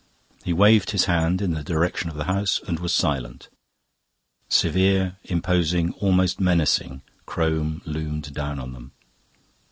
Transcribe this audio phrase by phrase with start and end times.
[0.43, 3.49] He waved his hand in the direction of the house and was silent,
[4.49, 8.93] severe, imposing, almost menacing, Crome loomed down on them.